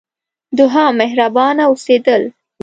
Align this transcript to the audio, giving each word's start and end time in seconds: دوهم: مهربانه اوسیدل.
دوهم: 0.57 0.91
مهربانه 0.99 1.63
اوسیدل. 1.69 2.23